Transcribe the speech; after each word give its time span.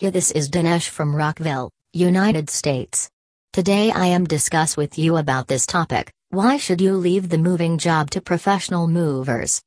Yeah, 0.00 0.08
this 0.08 0.30
is 0.30 0.48
Dinesh 0.48 0.88
from 0.88 1.14
Rockville, 1.14 1.70
United 1.92 2.48
States. 2.48 3.10
Today 3.52 3.90
I 3.90 4.06
am 4.06 4.24
discuss 4.24 4.74
with 4.74 4.98
you 4.98 5.18
about 5.18 5.46
this 5.46 5.66
topic, 5.66 6.10
why 6.30 6.56
should 6.56 6.80
you 6.80 6.94
leave 6.94 7.28
the 7.28 7.36
moving 7.36 7.76
job 7.76 8.08
to 8.12 8.22
professional 8.22 8.88
movers? 8.88 9.60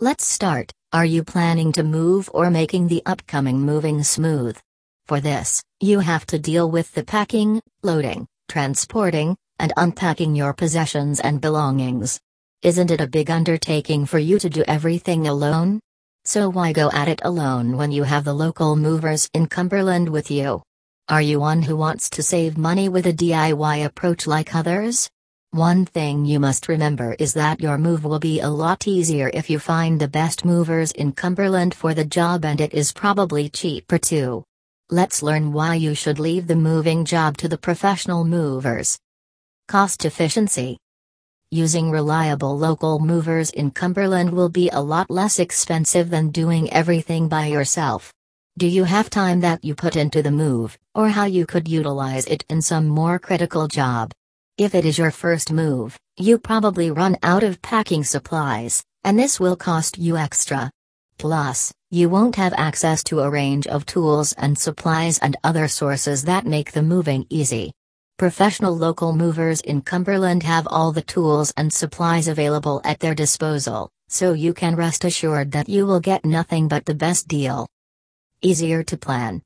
Let's 0.00 0.26
start, 0.26 0.72
are 0.94 1.04
you 1.04 1.22
planning 1.22 1.70
to 1.72 1.82
move 1.82 2.30
or 2.32 2.48
making 2.48 2.88
the 2.88 3.02
upcoming 3.04 3.60
moving 3.60 4.02
smooth? 4.02 4.58
For 5.04 5.20
this, 5.20 5.62
you 5.80 6.00
have 6.00 6.24
to 6.28 6.38
deal 6.38 6.70
with 6.70 6.90
the 6.94 7.04
packing, 7.04 7.60
loading, 7.82 8.26
transporting, 8.48 9.36
and 9.58 9.74
unpacking 9.76 10.34
your 10.34 10.54
possessions 10.54 11.20
and 11.20 11.42
belongings. 11.42 12.18
Isn't 12.62 12.90
it 12.90 13.02
a 13.02 13.06
big 13.06 13.30
undertaking 13.30 14.06
for 14.06 14.18
you 14.18 14.38
to 14.38 14.48
do 14.48 14.64
everything 14.66 15.28
alone? 15.28 15.80
So 16.28 16.50
why 16.50 16.74
go 16.74 16.90
at 16.90 17.08
it 17.08 17.22
alone 17.24 17.78
when 17.78 17.90
you 17.90 18.02
have 18.02 18.24
the 18.24 18.34
local 18.34 18.76
movers 18.76 19.30
in 19.32 19.46
Cumberland 19.46 20.10
with 20.10 20.30
you? 20.30 20.62
Are 21.08 21.22
you 21.22 21.40
one 21.40 21.62
who 21.62 21.74
wants 21.74 22.10
to 22.10 22.22
save 22.22 22.58
money 22.58 22.90
with 22.90 23.06
a 23.06 23.14
DIY 23.14 23.86
approach 23.86 24.26
like 24.26 24.54
others? 24.54 25.08
One 25.52 25.86
thing 25.86 26.26
you 26.26 26.38
must 26.38 26.68
remember 26.68 27.16
is 27.18 27.32
that 27.32 27.62
your 27.62 27.78
move 27.78 28.04
will 28.04 28.18
be 28.18 28.40
a 28.40 28.50
lot 28.50 28.86
easier 28.86 29.30
if 29.32 29.48
you 29.48 29.58
find 29.58 29.98
the 29.98 30.06
best 30.06 30.44
movers 30.44 30.92
in 30.92 31.12
Cumberland 31.12 31.74
for 31.74 31.94
the 31.94 32.04
job 32.04 32.44
and 32.44 32.60
it 32.60 32.74
is 32.74 32.92
probably 32.92 33.48
cheaper 33.48 33.96
too. 33.96 34.44
Let's 34.90 35.22
learn 35.22 35.54
why 35.54 35.76
you 35.76 35.94
should 35.94 36.18
leave 36.18 36.46
the 36.46 36.56
moving 36.56 37.06
job 37.06 37.38
to 37.38 37.48
the 37.48 37.56
professional 37.56 38.26
movers. 38.26 38.98
Cost 39.66 40.04
efficiency. 40.04 40.76
Using 41.50 41.90
reliable 41.90 42.58
local 42.58 42.98
movers 42.98 43.48
in 43.48 43.70
Cumberland 43.70 44.32
will 44.34 44.50
be 44.50 44.68
a 44.68 44.82
lot 44.82 45.10
less 45.10 45.38
expensive 45.38 46.10
than 46.10 46.28
doing 46.28 46.70
everything 46.70 47.26
by 47.26 47.46
yourself. 47.46 48.12
Do 48.58 48.66
you 48.66 48.84
have 48.84 49.08
time 49.08 49.40
that 49.40 49.64
you 49.64 49.74
put 49.74 49.96
into 49.96 50.20
the 50.20 50.30
move, 50.30 50.78
or 50.94 51.08
how 51.08 51.24
you 51.24 51.46
could 51.46 51.66
utilize 51.66 52.26
it 52.26 52.44
in 52.50 52.60
some 52.60 52.86
more 52.86 53.18
critical 53.18 53.66
job? 53.66 54.12
If 54.58 54.74
it 54.74 54.84
is 54.84 54.98
your 54.98 55.10
first 55.10 55.50
move, 55.50 55.96
you 56.18 56.36
probably 56.36 56.90
run 56.90 57.16
out 57.22 57.42
of 57.42 57.62
packing 57.62 58.04
supplies, 58.04 58.84
and 59.02 59.18
this 59.18 59.40
will 59.40 59.56
cost 59.56 59.96
you 59.96 60.18
extra. 60.18 60.70
Plus, 61.16 61.72
you 61.90 62.10
won't 62.10 62.36
have 62.36 62.52
access 62.58 63.02
to 63.04 63.20
a 63.20 63.30
range 63.30 63.66
of 63.68 63.86
tools 63.86 64.34
and 64.34 64.58
supplies 64.58 65.18
and 65.20 65.34
other 65.42 65.66
sources 65.66 66.24
that 66.24 66.44
make 66.44 66.72
the 66.72 66.82
moving 66.82 67.24
easy. 67.30 67.72
Professional 68.18 68.76
local 68.76 69.14
movers 69.14 69.60
in 69.60 69.80
Cumberland 69.80 70.42
have 70.42 70.66
all 70.72 70.90
the 70.90 71.02
tools 71.02 71.52
and 71.56 71.72
supplies 71.72 72.26
available 72.26 72.80
at 72.82 72.98
their 72.98 73.14
disposal, 73.14 73.88
so 74.08 74.32
you 74.32 74.52
can 74.52 74.74
rest 74.74 75.04
assured 75.04 75.52
that 75.52 75.68
you 75.68 75.86
will 75.86 76.00
get 76.00 76.24
nothing 76.24 76.66
but 76.66 76.84
the 76.84 76.96
best 76.96 77.28
deal. 77.28 77.68
Easier 78.42 78.82
to 78.82 78.96
plan. 78.96 79.40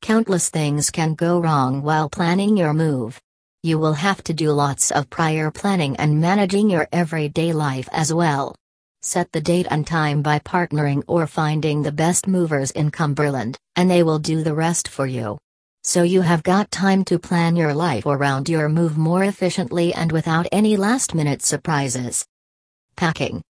Countless 0.00 0.48
things 0.48 0.88
can 0.88 1.16
go 1.16 1.38
wrong 1.38 1.82
while 1.82 2.08
planning 2.08 2.56
your 2.56 2.72
move. 2.72 3.20
You 3.62 3.78
will 3.78 3.92
have 3.92 4.24
to 4.24 4.32
do 4.32 4.52
lots 4.52 4.90
of 4.90 5.10
prior 5.10 5.50
planning 5.50 5.94
and 5.96 6.18
managing 6.18 6.70
your 6.70 6.88
everyday 6.90 7.52
life 7.52 7.90
as 7.92 8.10
well. 8.10 8.54
Set 9.02 9.30
the 9.32 9.42
date 9.42 9.66
and 9.70 9.86
time 9.86 10.22
by 10.22 10.38
partnering 10.38 11.02
or 11.08 11.26
finding 11.26 11.82
the 11.82 11.92
best 11.92 12.26
movers 12.26 12.70
in 12.70 12.90
Cumberland, 12.90 13.58
and 13.76 13.90
they 13.90 14.02
will 14.02 14.18
do 14.18 14.42
the 14.42 14.54
rest 14.54 14.88
for 14.88 15.06
you. 15.06 15.38
So 15.84 16.02
you 16.02 16.20
have 16.20 16.42
got 16.42 16.70
time 16.70 17.04
to 17.04 17.18
plan 17.18 17.56
your 17.56 17.72
life 17.72 18.04
around 18.04 18.48
your 18.48 18.68
move 18.68 18.98
more 18.98 19.24
efficiently 19.24 19.94
and 19.94 20.12
without 20.12 20.46
any 20.52 20.76
last 20.76 21.14
minute 21.14 21.42
surprises. 21.42 22.26
Packing. 22.96 23.42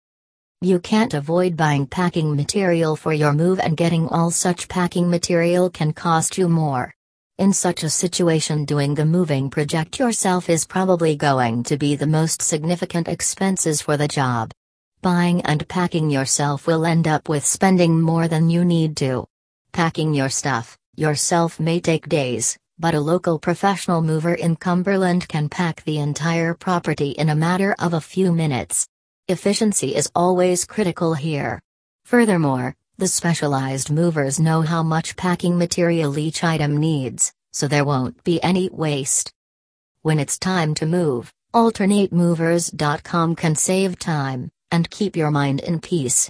You 0.61 0.79
can't 0.79 1.13
avoid 1.13 1.55
buying 1.55 1.87
packing 1.87 2.35
material 2.35 2.95
for 2.95 3.13
your 3.13 3.33
move, 3.33 3.59
and 3.59 3.77
getting 3.77 4.07
all 4.09 4.31
such 4.31 4.67
packing 4.67 5.09
material 5.09 5.69
can 5.69 5.93
cost 5.93 6.37
you 6.37 6.49
more. 6.49 6.93
In 7.37 7.53
such 7.53 7.83
a 7.83 7.89
situation, 7.89 8.65
doing 8.65 8.95
the 8.95 9.05
moving 9.05 9.49
project 9.49 9.99
yourself 9.99 10.49
is 10.49 10.65
probably 10.65 11.15
going 11.15 11.63
to 11.63 11.77
be 11.77 11.95
the 11.95 12.07
most 12.07 12.41
significant 12.41 13.07
expenses 13.07 13.81
for 13.81 13.97
the 13.97 14.07
job. 14.07 14.51
Buying 15.01 15.41
and 15.43 15.67
packing 15.67 16.09
yourself 16.09 16.65
will 16.65 16.85
end 16.85 17.07
up 17.07 17.29
with 17.29 17.45
spending 17.45 18.01
more 18.01 18.27
than 18.27 18.49
you 18.49 18.65
need 18.65 18.97
to. 18.97 19.27
Packing 19.71 20.15
your 20.15 20.29
stuff, 20.29 20.76
Yourself 20.99 21.59
may 21.59 21.79
take 21.79 22.09
days, 22.09 22.57
but 22.79 22.95
a 22.95 22.99
local 22.99 23.37
professional 23.37 24.01
mover 24.01 24.33
in 24.33 24.55
Cumberland 24.55 25.27
can 25.27 25.47
pack 25.47 25.83
the 25.83 25.99
entire 25.99 26.55
property 26.55 27.11
in 27.11 27.29
a 27.29 27.35
matter 27.35 27.75
of 27.77 27.93
a 27.93 28.01
few 28.01 28.31
minutes. 28.31 28.87
Efficiency 29.27 29.95
is 29.95 30.09
always 30.15 30.65
critical 30.65 31.13
here. 31.13 31.61
Furthermore, 32.05 32.73
the 32.97 33.07
specialized 33.07 33.91
movers 33.91 34.39
know 34.39 34.63
how 34.63 34.81
much 34.81 35.15
packing 35.15 35.55
material 35.55 36.17
each 36.17 36.43
item 36.43 36.77
needs, 36.77 37.31
so 37.53 37.67
there 37.67 37.85
won't 37.85 38.23
be 38.23 38.41
any 38.41 38.67
waste. 38.71 39.31
When 40.01 40.17
it's 40.17 40.39
time 40.39 40.73
to 40.75 40.87
move, 40.87 41.31
alternatemovers.com 41.53 43.35
can 43.35 43.53
save 43.53 43.99
time 43.99 44.49
and 44.71 44.89
keep 44.89 45.15
your 45.15 45.29
mind 45.29 45.59
in 45.59 45.79
peace. 45.79 46.27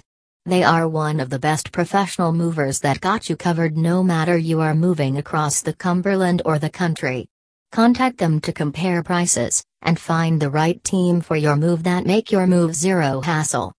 They 0.48 0.62
are 0.62 0.88
one 0.88 1.20
of 1.20 1.28
the 1.28 1.38
best 1.38 1.72
professional 1.72 2.32
movers 2.32 2.80
that 2.80 3.02
got 3.02 3.28
you 3.28 3.36
covered 3.36 3.76
no 3.76 4.02
matter 4.02 4.38
you 4.38 4.62
are 4.62 4.74
moving 4.74 5.18
across 5.18 5.60
the 5.60 5.74
Cumberland 5.74 6.40
or 6.46 6.58
the 6.58 6.70
country. 6.70 7.26
Contact 7.70 8.16
them 8.16 8.40
to 8.40 8.52
compare 8.54 9.02
prices 9.02 9.62
and 9.82 10.00
find 10.00 10.40
the 10.40 10.48
right 10.48 10.82
team 10.82 11.20
for 11.20 11.36
your 11.36 11.54
move 11.54 11.82
that 11.82 12.06
make 12.06 12.32
your 12.32 12.46
move 12.46 12.74
zero 12.74 13.20
hassle. 13.20 13.74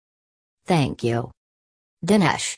Thank 0.67 1.03
you. 1.03 1.31
Dinesh 2.05 2.55